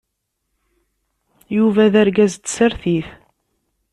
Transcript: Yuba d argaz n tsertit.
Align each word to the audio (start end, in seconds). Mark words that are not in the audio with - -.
Yuba 1.55 1.83
d 1.93 1.95
argaz 2.01 2.33
n 2.39 2.41
tsertit. 2.41 3.07